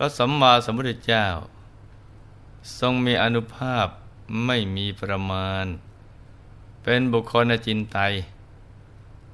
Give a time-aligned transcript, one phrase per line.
[0.00, 1.26] ระสัมมาสัมพุทธเจ้า
[2.78, 3.86] ทรงมีอนุภาพ
[4.46, 5.66] ไม่มีประมาณ
[6.82, 8.12] เป็นบุคคลอจินไตย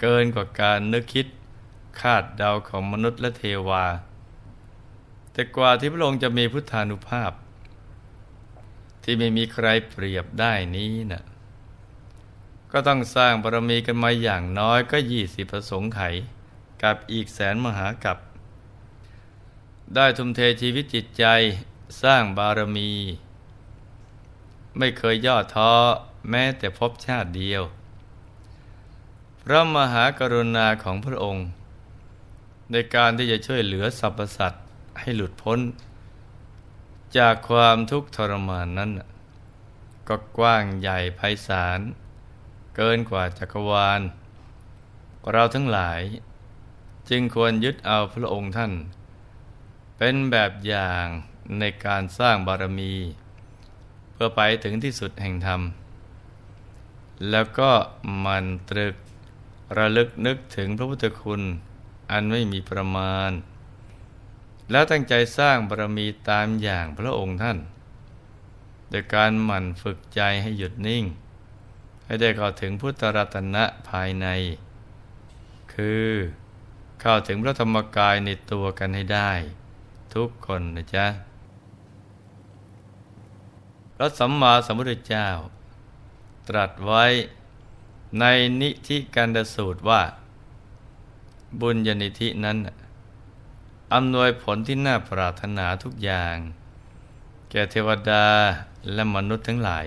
[0.01, 1.27] เกินกว่าการนึกคิด
[2.01, 3.85] คาดเดาของมนุษย์และเทวา
[5.33, 7.33] แต่กว่าที่พระองค์จะมีพุทธานุภาพ
[9.03, 11.25] ที่ไม่มีใครเปรียบได้นี้นะ่ะ
[12.73, 16.01] ก็ต้องสร้างบารมีกันมาอย่างน้อยก็ยี่สิบประสงค์ไข
[16.83, 18.19] กับอีกแสนมหากับ
[19.95, 21.25] ได้ทุ่มเทชีวิตจิตใจ
[22.03, 22.91] สร้างบารมี
[24.79, 25.73] ไม่เคยย่อท้อ
[26.31, 27.63] แม้แต่พบชาติเดียว
[29.43, 31.47] พระมหากรุณาของพระองค์
[32.71, 34.65] ในการที่จะช่วยเหลือสรรพสัตว์
[35.01, 35.59] ให้หลุดพ้น
[37.19, 38.91] จากความทุกข์ทรมานนั้น
[40.09, 41.81] ก็กว้างใหญ่ไพศาล
[42.77, 44.01] เกินกว่าจักรวาล
[45.33, 46.01] เราทั้งหลาย
[47.11, 48.73] จึงควรยึดเอาพระองค์ท่าน
[49.99, 51.07] เป็นแบบอย่าง
[51.59, 52.95] ในการสร้างบารมี
[54.13, 55.61] เพื่อไปถึงที่สุดแห่งธรรม
[57.31, 57.71] แล้วก็
[58.25, 58.95] มันตรึก
[59.79, 61.43] ระลึกนึกถึงพระพุทธคุณ
[62.11, 63.31] อันไม่มีประมาณ
[64.71, 67.59] แล้วตั้งใจสร้างบารมีตามอย่างพระองค์ท่าน
[68.91, 71.05] โดยการหมั่นฝึกใจให้หยุดนิ่ง
[72.05, 74.27] ให้ได้เข้าถึงพุทธรัตนะภายใน
[75.75, 76.09] คือ
[77.01, 79.33] เข้าถึงพระธรรมกายในตัวกันให้ได้
[80.15, 81.07] ทุกคนนะจ๊ะ
[83.95, 85.29] พระสัมมาสัมพุทธเจ้า
[86.49, 87.05] ตรัสไว้
[88.21, 88.25] ใน
[88.61, 90.03] นิธิกันดสูตรว่า
[91.61, 92.59] บุญญาณิธินั้น
[93.95, 96.37] อำนวยผลที่น่าปรารถนาทุกอย่าง
[97.51, 98.25] แก่เทวดา
[98.93, 99.87] และมนุษย์ทั้งหลาย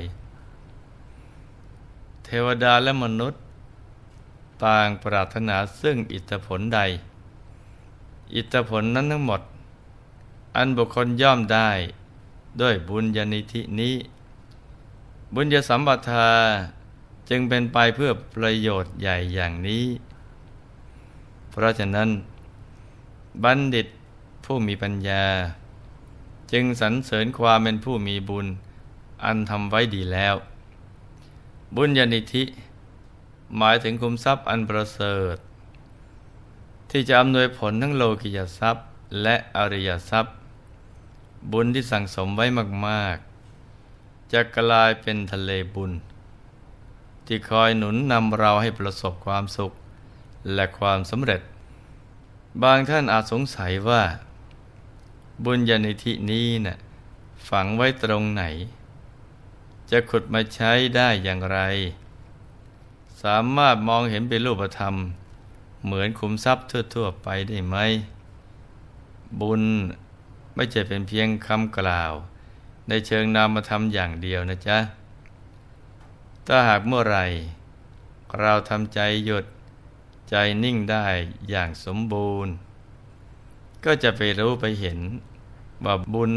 [2.25, 3.41] เทวดาและมนุษย์
[4.65, 6.79] ต่างปรารถนาซึ่งอิทธิผลใด
[8.35, 9.41] อิทธิผลนั้นทั้งหมด
[10.55, 11.69] อันบุคคลย่อมได้
[12.61, 13.95] ด้วยบุญญาณิธินี้
[15.35, 16.29] บุญญาสัมปทา
[17.29, 19.85] จึงเป็นไปเพื่อประโยชน์ใหญ่อย่างนี้
[21.51, 22.09] เพราะฉะนั้น
[23.43, 23.87] บัณฑิต
[24.45, 25.25] ผู้มีปัญญา
[26.51, 28.47] จึงสรรเสริญความเป็นผู้มีบุญ
[29.23, 30.35] อันทำไว้ดีแล้ว
[31.75, 32.43] บุญญาณิธิ
[33.57, 35.37] หมายถึงคุมทรัพย์อันประเสริฐ
[36.89, 38.85] ที่จะอำนวยผลทั้งโลกิยทรัพย์
[39.21, 40.35] และอริยทรัพย์
[41.51, 42.45] บุญที่สั่งสมไว้
[42.87, 43.17] มาก
[43.73, 45.91] ๆ จะกลายเป็นทะเลบุญ
[47.25, 49.71] ที่คอยหนุนนำเราให้ประสบความสุข
[50.53, 51.41] และความสำเร็จ
[52.63, 54.03] บางท่านอาจสงสัยว่า
[55.45, 56.77] บุญญาณิธินี้นะ่ะ
[57.49, 58.43] ฝังไว้ตรงไหน
[59.91, 61.59] จะขุดมาใช้ได้อย่างไร
[63.23, 64.95] สามารถมองเห็นเป็นรูปธรรม
[65.83, 67.77] เหมือนขุมทรัพย์ทั่ว ๆ ไปได้ไหม
[69.41, 69.63] บุญ
[70.59, 72.13] ไม่ใช่เป็นเพียงคำกล่าว
[72.89, 74.77] ในเชิงนามธรรมอย่างเดียวนะจ๊ะ
[76.47, 77.19] ถ้าหากเมื่อไร
[78.39, 79.45] เราทำใจหยุด
[80.29, 81.05] ใจนิ่งได้
[81.49, 82.53] อย่างสมบูรณ์
[83.85, 84.99] ก็จะไปรู้ไปเห็น
[85.85, 86.33] ว่าบุญ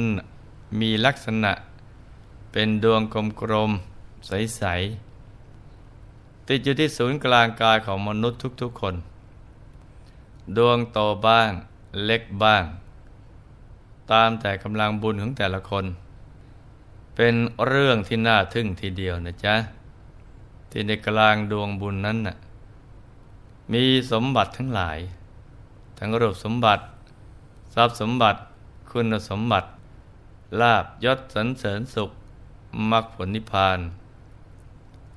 [0.81, 1.53] มีลักษณะ
[2.53, 3.01] เป็นดวง
[3.43, 8.95] กลมๆใสๆติดอยู่ที่ศูนย์กลางกายของมนุษย์ทุกๆคน
[10.57, 11.51] ดวงโตบ้าง
[12.05, 12.65] เล็กบ้าง
[14.13, 15.85] ตามแต่กำลังบุญของแต่ละคน
[17.17, 17.35] เป็น
[17.67, 19.55] เรื่องที่น่าทึ่งทีเดียวนะจ๊ะ
[20.71, 22.37] ที่ในกลางดวงบุญนั้นน่ะ
[23.73, 24.99] มีสมบัติทั้งหลาย
[25.99, 26.85] ทั้งรูปสมบัติ
[27.75, 28.41] ทรัพย์สมบัติ
[28.91, 29.69] คุณสมบัติ
[30.61, 32.11] ลาบยศสรรเสริญสุข
[32.91, 33.79] มรรคผลนิพพาน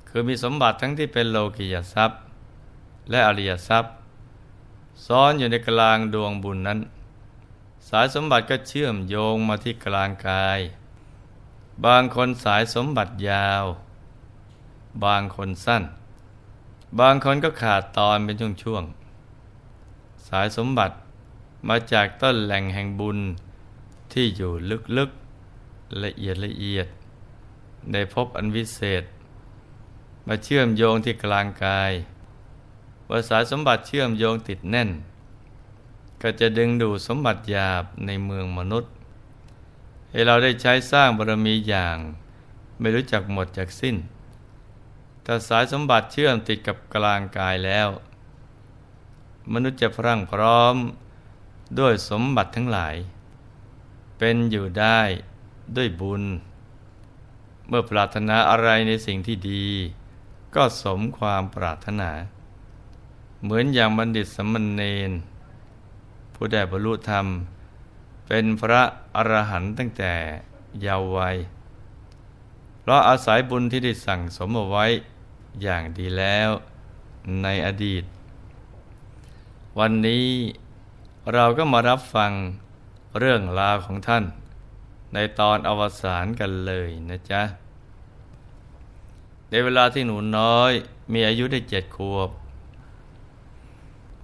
[0.08, 2.18] คือมีสมบัติทั้งที่เป็นโลกิยทรัพย์
[3.10, 3.92] และอริยทรัพย์
[5.06, 6.78] ซ้อนอยู่ในกลางดวงบุญนั้น
[7.90, 10.60] สายสมบัติก็เชื่อมโยงมาที่กลางกาย
[11.86, 13.64] บางคนสายสมบัติยาว
[15.04, 15.84] บางคนสั้น
[17.00, 20.94] บางคนก็ขาดตอนเป็นช่วงๆสายสมบัติ
[21.68, 23.18] มาจากต้นแหล่งแห่งบุญ
[24.12, 24.52] ที่อยู่
[24.98, 26.86] ลึกๆละเอียดละเอียด
[27.92, 29.04] ในพบอันวิเศษ
[30.26, 31.92] มาเชื่อมโยงที่กลางกาย
[33.08, 34.90] ว่าสายสมบัติเชื่อมโยงติดแน่น
[36.22, 38.92] ก็จะดึงดูดสมบัติหยาบในเมืองมนุษย์
[40.10, 41.96] ให้เราได้ใช้สร้างบารมีอย่าง
[42.80, 43.96] ไม่รู้จักหมดจากสิ้น
[45.24, 47.88] ถ้าสายสมบัติเชื่อมติดกับกลางกายแล้ว
[49.52, 50.76] มนุษย์จะพรั่งพร้อม
[51.78, 52.96] ด้วยสมบัติทั้งหลาย
[54.18, 55.00] เป็นอยู่ได้
[55.76, 56.22] ด้วยบุญ
[57.68, 59.66] เมื่อปรารถนาอะไรในสิ่งที่ดี
[60.54, 62.10] ก็สมความปรารถนา
[63.42, 65.10] เหมือนอย่างบัณฑิตสมณเณร
[66.36, 67.26] ผู้ได้บรรลุธรรม
[68.26, 68.82] เป็นพระ
[69.16, 70.12] อรหันต์ตั้งแต่
[70.82, 71.36] เยาว์วัย
[72.80, 74.86] เพราะอาศัยบุญที่ได้สั่งสมเอาไว้
[75.62, 76.50] อย่างดีแล้ว
[77.42, 78.04] ในอดีต
[79.78, 80.26] วันนี้
[81.34, 82.32] เราก็มารับฟัง
[83.18, 84.24] เรื่องราวของท่าน
[85.14, 87.42] ในตอนอวสานกันเลยนะจ๊ะ
[89.50, 90.72] ในเวลาที่หนูน้อย
[91.12, 92.30] มีอายุได้เจ็ดขวบ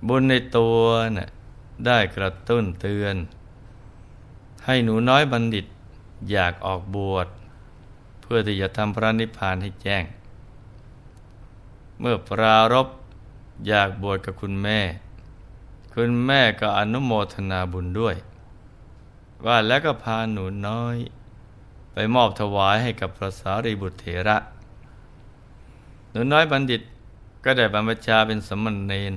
[0.09, 0.79] บุญในตัว
[1.19, 1.29] นะ่ะ
[1.87, 3.17] ได้กระตุ้นเตือน
[4.67, 5.67] ให้หนูน้อยบัณฑิต
[6.31, 7.29] อยากออกบวช
[8.23, 10.05] เพื่อที่จะทำพระนิพพานให้แจ้ง
[12.01, 12.89] เมื่อปรารบ
[13.67, 14.81] อยากบวชกับคุณแม่
[15.95, 18.17] คุณแม่ก็อนุโมทนาบุญด้วย
[19.47, 20.97] ว่าแล้วก็พาหนูน้อย
[21.93, 24.37] ไปมอบถวายให้กับพระสารีบุตรเถระ
[26.11, 26.83] หนูน้อยบัณฑิต
[27.45, 29.13] ก็ได้บรรพชาเป็นสมณเณร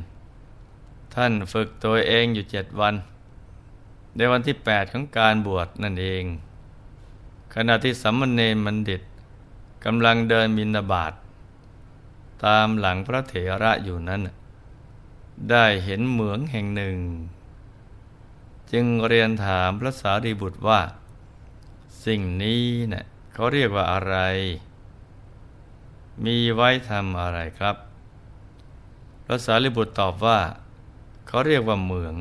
[1.16, 2.96] ท่านฝึกตัวเองอยู่เจ็ดวัน
[4.16, 6.24] ในวันที่แปดของการบวชนั่นเอง
[7.56, 9.02] ขณะที่สัมมเนรบัณฑิต
[9.86, 11.14] กำลังเดินมินาบาต
[12.46, 14.22] ตามหลังพระเถระอยู่นั้น
[15.50, 16.98] ได้เห็นเหมืองแห่งหนึ่ง
[18.72, 20.82] จึงเรียนถามพระสารีบุตรว่า
[22.06, 24.16] สิ่งนี้เนะ่ยเขาเรียกว่าอะไร
[26.26, 27.76] มีไว้ทำอะไรครับ
[29.26, 30.40] พระสารีบุตรตอบว่า
[31.28, 32.16] เขาเรียกว่าเหมือง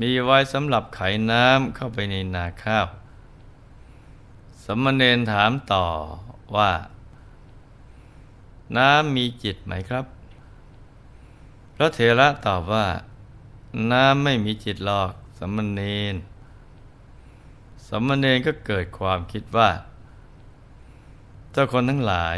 [0.00, 1.00] มีไว้สำหรับไข
[1.30, 2.86] น้ำเข้าไปในนาข้าว
[4.64, 5.86] สมณเณรถามต่อ
[6.56, 6.70] ว่า
[8.76, 10.04] น้ำมีจิตไหมครับ
[11.74, 12.86] พระเถระตอบว่า
[13.92, 15.80] น้ำไม่มีจิตหรอกสมณเณ
[16.12, 16.14] ร
[17.88, 19.70] สมณเณรก็เกิดความคิดว่า
[21.52, 22.36] เจ้าคนทั้งหลาย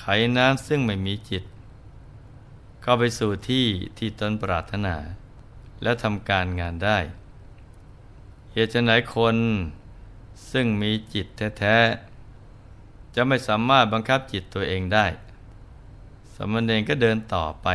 [0.00, 0.04] ไข
[0.36, 1.44] น้ำซึ่งไม่มีจิต
[2.82, 3.66] เข้าไปสู่ที่
[3.98, 4.96] ที่ตนปรารถนา
[5.82, 6.98] และทำการงานได้
[8.52, 9.36] เหตุไหนคน
[10.52, 11.26] ซึ่งมีจิต
[11.58, 15.06] แท้ๆ จะไม่สามารถบังคับจิตตัวเองได้
[16.34, 17.68] สมณเณรก็เดินต่อไป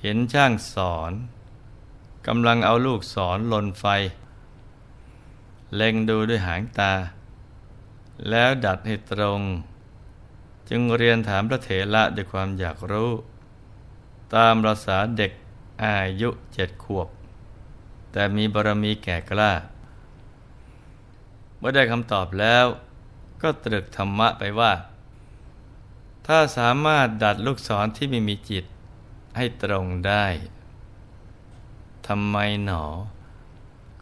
[0.00, 1.12] เห็นช่างสอน
[2.26, 3.84] กำลังเอาลูกสอนลนไฟ
[5.74, 6.92] เล็งดูด้วยหางตา
[8.30, 9.40] แล้วดัดให้ตรง
[10.68, 13.10] จึงเรียนถามพระเถระด้วยความอยากรู้
[14.34, 15.32] ตามภาษาเด็ก
[15.84, 17.08] อายุเจ็ดขวบ
[18.12, 19.52] แต่มีบารมีแก่กล้า
[21.58, 22.66] เมื่อได้คำตอบแล้ว
[23.42, 24.72] ก็ตรึกธรรมะไปว่า
[26.26, 28.64] ถ้าสามารถดัดลูกศรที่ไม่มีจิต
[29.36, 30.26] ให้ตรงได้
[32.06, 32.84] ทำไมหนอ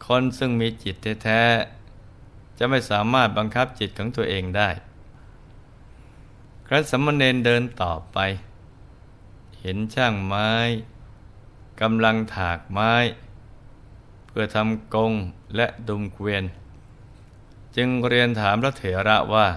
[0.05, 4.69] คนซึ่งมีจิตแท้ๆจะไม่สามารถบังคับจิตของตัวเองได้
[6.67, 8.17] ครั้นสมณเณรเดินต่อไป
[9.61, 10.49] เห็นช่างไม้
[11.81, 12.93] กำลังถากไม้
[14.27, 15.13] เพื่อทำกง
[15.55, 16.43] และดุมเกวียน
[17.75, 19.47] จึงเรียนถามพระเถระว่า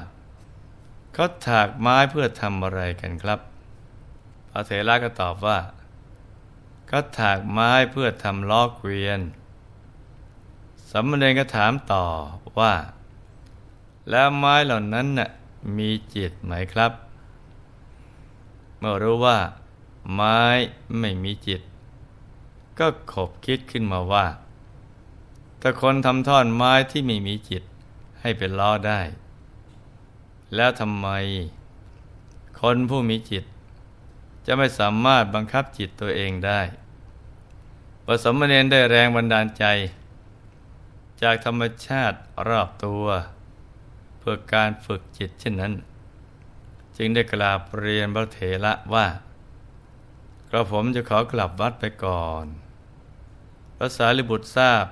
[1.15, 3.41] เขาถากไม้เพื่อทำอะไรกันครับ
[4.51, 5.59] พระเถระก็ตอบว่า
[6.89, 9.21] เขาถากไม้เพื่อทำล้อเกวียน
[10.91, 12.07] สมณเณรก็ถามต่อ
[12.59, 12.75] ว่า
[14.11, 15.31] แล้วไม้เหล่านั้นน่ะ
[15.77, 16.93] มีจิตไหมครับ
[18.79, 19.39] เมื่อรู้ว่า
[20.13, 20.41] ไม้
[20.99, 21.61] ไม่มีจิต
[22.79, 24.27] ก็ขบคิดขึ้นมาว่า
[25.61, 27.63] ถ้าคนทำท่อนไม้ที่ไม่มีจิต
[28.21, 29.01] ให้เป็นล้อได้
[30.55, 31.09] แล้วทำไม
[32.61, 33.45] คนผู้มีจิต
[34.47, 36.61] จะไม่สามารถบังคับจิตตัวเองได้
[38.07, 39.65] ปสมเณรได้แรงบันดาลใจ
[41.23, 42.19] จากธรรมชาติ
[42.49, 43.05] รอบตัว
[44.19, 45.75] เพื่อการฝึกจิตเช่นนั้น
[46.97, 49.07] จึงได้กราบเรียนพระเถระว่า
[50.51, 52.47] กระผมจะขอกลับวัดไปก่อน
[53.77, 54.87] พระสารีบุตรทราบ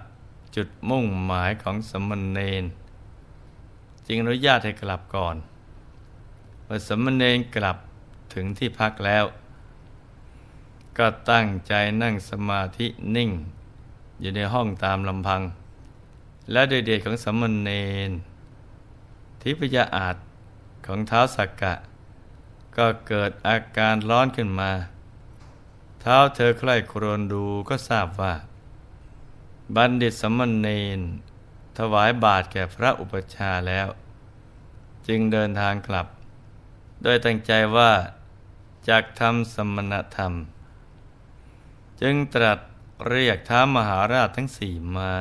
[0.57, 2.65] จุดมุ่งหมายของสมณเณร
[4.07, 5.37] จึงอนุญาตให้กลับก่อน
[6.65, 7.77] เมื่อสมณเณรกลับ
[8.35, 9.25] ถึงที่พักแล้ว
[10.99, 13.31] ก็ตั้งใจนั่งสมาธินิ่ง
[14.21, 15.43] อยู่ในห้องตามลำพัง
[16.53, 17.71] และโดยเดชของสมณเณ
[18.09, 18.11] ร
[19.41, 20.17] ทิพยาอาจ
[20.87, 21.75] ของเท้าสักกะ
[22.77, 24.71] ก็เกิดอาการร้อนขึ้นมา
[26.05, 28.35] เท้าเธอใคร่ครวญดูก็ทราบว่า
[29.77, 30.69] บัณฑิตสมณเณ
[30.99, 31.01] ร
[31.79, 33.89] ถวายบาตรแก่พระอุปชาแล้ว
[35.07, 36.07] จึงเดินทางกลับ
[37.03, 37.93] โดยตั้งใจว่า
[38.89, 40.33] จากทำสมณธรรม
[42.01, 42.59] จึงตรัส
[43.09, 45.15] เรียกท้ามหาราชทั้งสี่มา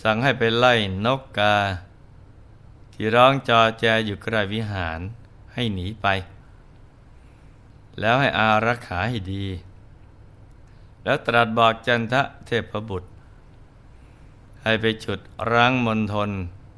[0.00, 0.74] สั่งให้ไปไล่
[1.06, 1.56] นกกา
[2.92, 5.00] ที่ร้องจอแจอยู่ใกล้วิหาร
[5.54, 6.08] ให้หนีไป
[8.00, 9.44] แล้วให้อารักขาให้ดี
[11.04, 13.08] แล้วตรัสบอกจันทะเทพบุตร
[14.62, 15.20] ให้ไปฉุด
[15.52, 16.30] รั้งมณฑล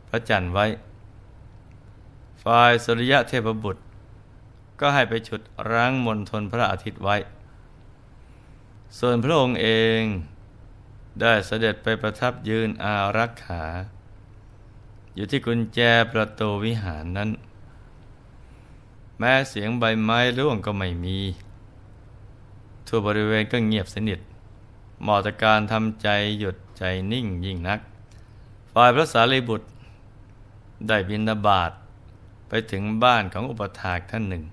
[0.08, 0.66] พระจันทร์ไว้
[2.42, 3.82] ฝ่ายสุริยะเทพบุตร
[4.80, 5.40] ก็ให้ไปฉุด
[5.72, 7.16] รั้งมณฑลพระอาทิตย์ไว้
[8.98, 10.00] ส่วนพระองค์เอง
[11.20, 13.64] ได้เสด็จไปประทับยืนอารักขา
[15.14, 15.80] อยู่ที่กุญแจ
[16.12, 17.30] ประตูวิหารนั้น
[19.22, 21.18] แม้เสียงใบไม้ร่วงก็ไม่มี
[22.86, 24.20] ทั่วบริเวณก็เงียบสนิท
[25.02, 26.08] เหมาะต่การทำใจ
[26.38, 27.80] หยุดใจนิ่งยิ่งนัก
[28.72, 29.66] ฝ่ายพระสารีบุตร
[30.88, 31.70] ได้บินาบาต
[32.48, 34.44] ไปถึงบ้านของอุปถากท่านหนึ่ง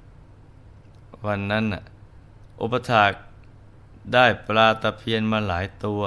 [1.26, 1.66] วันนั้น
[2.62, 3.12] อุปถาก
[4.14, 6.02] ได้ปลาตะเพียนมาหลายตัว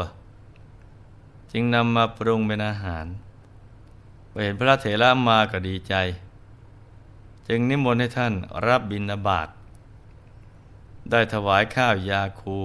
[1.53, 3.07] จึงนำมาปรุงเป็นอาหาร
[4.31, 5.95] ไปเห็นพระเถระมาก็ดีใจ
[7.53, 8.35] จึงนิมนต์ให้ท่าน
[8.67, 9.49] รับบิณฑบาต
[11.11, 12.61] ได้ถวายข้าวยาคู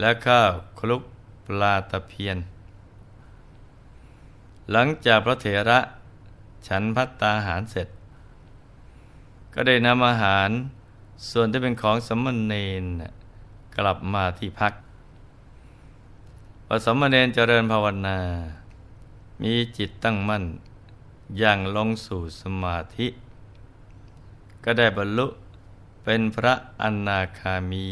[0.00, 1.02] และข้าวคลุก
[1.46, 2.38] ปลาตะเพียน
[4.72, 5.78] หลังจากพระเถระ
[6.66, 7.88] ฉันพัตตาหารเสร็จ
[9.54, 10.50] ก็ได้นำอาหาร
[11.30, 12.84] ส่วนที่เป็นของสมณเณร
[13.76, 14.72] กลับมาที่พัก
[16.66, 18.18] พอสมณเณรเจริญภาวนา
[19.42, 20.44] มีจิตตั้งมั่น
[21.38, 23.08] อย่างลงสู่สมาธิ
[24.64, 25.26] ก็ได้บรรลุ
[26.04, 27.86] เป็นพระอนาคามี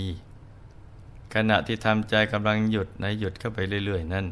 [1.34, 4.26] ขณะที่ทำใจกำลังหยุดในหยุดเข้าไปเรื่อย ๆ นั่น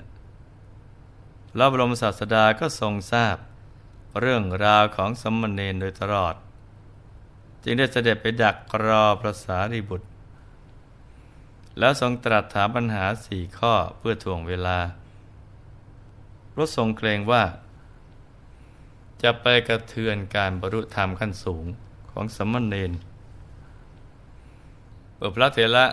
[1.53, 3.37] พระบรมศาสดาก็ทรงทราบ
[4.21, 6.35] เรื่องราวของสมณเณรโดยตลอด
[7.63, 10.09] จึงได้เสด็จไปดักรอพระสารีบุตร
[11.79, 14.79] แล้วทรงตรัสถามปัญหาสี่ข้อเพื่อทวงเวลา
[16.53, 17.43] พระทรงเกรงว่า
[19.23, 21.67] จะไปกระเทือนการบรรลุธรรมขั้นสูง
[22.19, 22.93] ของสมณเณร
[25.17, 25.87] เปิดพระเถระ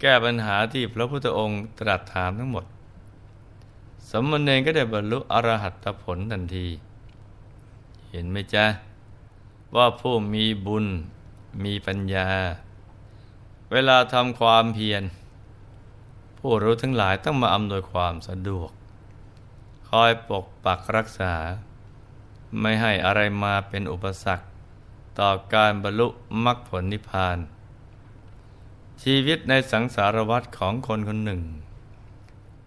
[0.00, 2.64] แก้ปัญหาที่พระพุทธองค์ตรัสถามทั้งหมด
[4.10, 6.66] สมณเณรก็ได้บรรลุอรหัตผลทันที
[8.10, 8.66] เห็นไหมจ๊ะ
[9.76, 10.86] ว่าผู้มีบุญ
[11.64, 12.28] มีปัญญา
[13.72, 15.02] เวลาทำความเพียร
[16.38, 18.70] ผู้รู้ทั้งหลายต้องมาอำนวยความสะดวก
[19.88, 21.34] คอยปกปักรักษา
[22.60, 24.46] ไม่ให้อะไรมาเป็นอุปสรรค
[25.18, 26.08] ต่อการบรรลุ
[26.44, 27.38] มรรคผลนิพพาน
[29.02, 31.42] ชีวิตในสังสารวัฏของคนคนหนึ่ง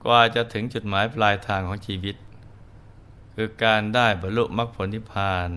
[0.04, 2.16] กว่าจะถึงจุดหมายปลายทางของชีวิต
[3.34, 5.50] คือการได้บรรลุมรรคผลนิพพาน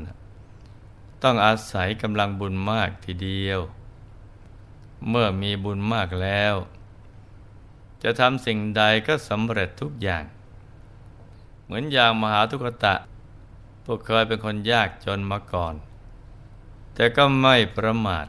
[1.22, 3.60] ต้องอาศัยกำลังบุญมากทีเดียว
[5.08, 6.54] เมื่อมีบุญมากแล้ว
[8.02, 10.24] จะทำสิ่งใดก็สำเร็จทุกอย่าง
[11.64, 12.94] เหมือนอย่างมหาทุกตะ
[13.84, 15.74] พวกเคยเป็นคนยากจนมาก่อน
[16.94, 18.26] แต่ก็ไม่ประมาท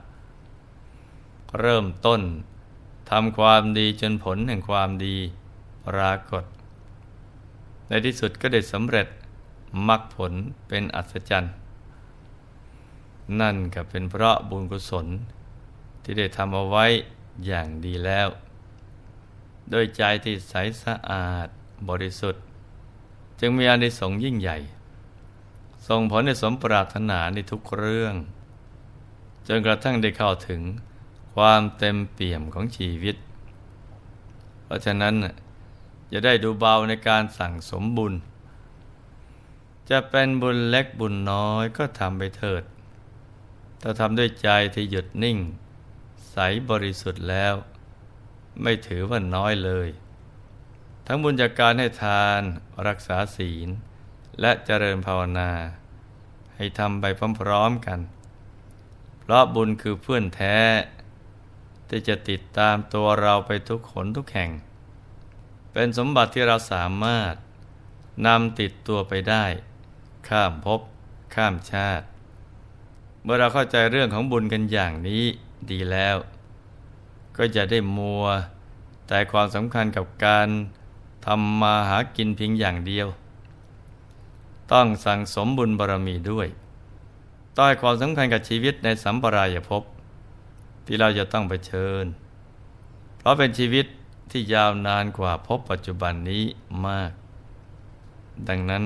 [1.60, 2.22] เริ่มต้น
[3.10, 5.18] ทำความดีจนผลแห่งความดี
[5.88, 6.44] ปรากฏ
[7.88, 9.08] ในที่สุดก็ได้สำเร็จ
[9.88, 10.34] มรรคผล
[10.68, 11.54] เป็นอัศจรรย์
[13.42, 15.08] นั่นก็เป็นเพราะบุญกุศล
[16.04, 16.86] ที่ได้ทำเอาไว้
[17.46, 18.28] อย่างดีแล้ว
[19.70, 20.54] โดยใจที่ใส
[20.84, 21.48] สะอาด
[21.90, 22.44] บริสุทธิ์
[23.40, 24.58] จึงมีอานิสงส์ยิ่งใหญ่
[25.88, 28.16] ส่งผลในสมปรารถนาในทุกเรื่อง
[29.48, 30.62] จนกระทั่งได้เข้าถึง
[31.36, 33.16] ความเต็มเปี่ยมของชีวิต
[34.64, 35.16] เพราะฉะนั้น
[36.12, 38.14] จะได้ดูเบาในการสั่งสมบุญ
[39.90, 42.64] จะเป็นบุญเล็กบุญน้อยก็ทำไปเถิด
[43.82, 45.38] ถ้าทำด้วยใจที่หยุดนิ่ง
[46.32, 46.38] ใส
[46.70, 47.54] บริสุทธิ์แล้ว
[48.62, 49.90] ไม่ถือว่าน้อยเลย
[51.08, 52.42] ทั้งบุญจากการให้ทาน
[52.88, 53.70] รักษาศีล
[54.42, 55.52] และเจริญภาวนา
[56.56, 57.06] ให้ทำไป
[57.40, 58.00] พร้อมๆกัน
[59.24, 60.58] เพราะบุญคือเพื่อนแท้
[61.90, 64.52] ที่จะติดตามตัวเราไปทุกขนทุกแห่ง
[65.72, 67.34] เป็นสมบัติที่เราสามารถ
[68.26, 69.46] นำติดตัวไปได้
[70.28, 70.82] ข้ามภพ
[71.36, 72.06] ข้ามชาติ
[73.24, 75.24] เมื่อเราเข้าใจเรื่องของบุญกันอย่างนี้
[75.72, 76.18] ดีแล้ว
[77.38, 78.26] ก็จะได้มัว
[79.08, 80.48] แต่ความสำคัญกับการ
[81.26, 83.08] ทำมาหากินเพียงอย่างเดียว
[84.72, 86.48] ต้องสั่งสมบุญบารมีด้วย
[87.58, 89.84] ต้อยความสำคัญกับชีวิตในสัมปรายภพ
[90.86, 92.06] ที่เราจะต้องไปเชิญ
[93.20, 93.86] เพราะเป็นชีวิต
[94.32, 96.44] ที่ยาวนานกว่าพบปัจจุบันนี้
[96.88, 97.12] มาก
[98.48, 98.84] ดังนั้น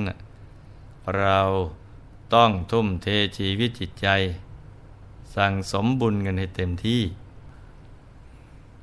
[1.17, 1.39] เรา
[2.35, 3.07] ต้องทุ่มเท
[3.37, 4.07] ชีวิตจิตใจ
[5.35, 7.01] สั่งสมบุญกันให้เต็มที่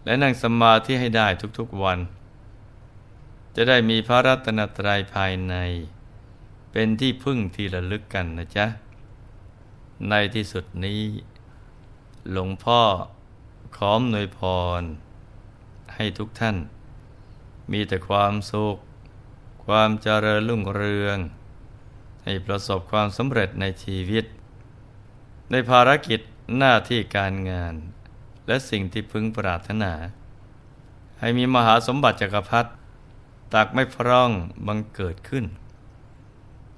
[0.04, 1.26] และนั่งสมาธิให้ได้
[1.58, 1.98] ทุกๆวัน
[3.54, 5.54] จะได้มีพระรัตนตรัยภายใน
[6.72, 8.66] เป็นที่พึ่งที่ระลึกกันนะจ๊ะ
[10.08, 11.02] ในที่สุดนี้
[12.30, 12.82] หลวงพ่อ
[13.76, 14.40] ขอมหนวยพ
[14.80, 14.82] ร
[15.94, 16.56] ให้ทุกท่าน
[17.72, 18.76] มีแต่ความสุข
[19.66, 21.18] ความเจริญรุ่งเรือง
[22.24, 24.24] ให้ประสบความสำเร็จในชีวิต
[25.50, 26.20] ในภารกิจ
[26.58, 27.74] หน้าที่การงาน
[28.46, 29.92] และสิ่งที่พึงปรารถนา
[31.20, 32.70] ให้มีมหาสมบัติจักรพรรดิ
[33.54, 34.30] ตักไม่พร่อง
[34.66, 35.44] บังเกิดขึ้น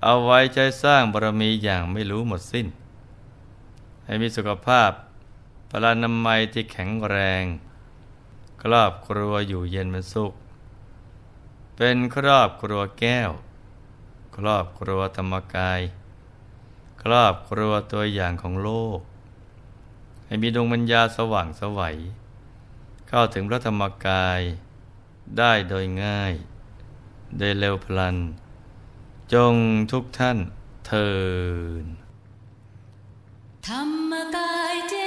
[0.02, 2.66] เอาไว้ใจสร้างบารมีอย่างไม่รู้หมดสิ้น
[4.06, 4.90] ให้มีสุขภาพ
[5.70, 7.44] พลานามัยที่แข็งแรง
[8.62, 10.32] ครอบครัวอยู่เย็นเป็นสุข
[11.76, 13.30] เป็นครอบครัวแก้ว
[14.36, 15.80] ครอบครัวธรรมกาย
[17.02, 19.00] ครอบครัวตัวอย่างของโลก
[20.26, 21.96] ให้มีดวงปัญญาสว่างสวัย
[23.08, 24.40] เข้าถึงพระธรรมกาย
[25.38, 26.32] ได้โดยง่าย
[27.38, 28.16] ได้เร็วพลัน
[29.32, 29.54] จง
[29.92, 30.38] ทุกท่าน
[30.86, 31.10] เทิ
[31.82, 32.05] น
[33.68, 35.05] ธรรมกายเจ